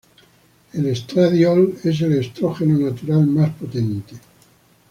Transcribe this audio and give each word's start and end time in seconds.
El 0.73 0.87
estradiol 0.87 1.77
es 1.83 2.01
el 2.01 2.13
estrógeno 2.13 2.75
natural 2.79 3.27
más 3.27 3.51
potente. 3.55 4.15